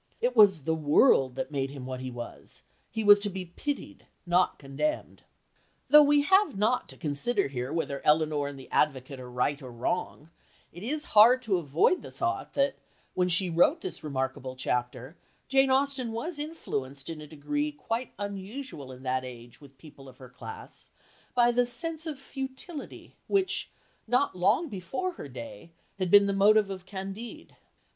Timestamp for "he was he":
1.99-3.03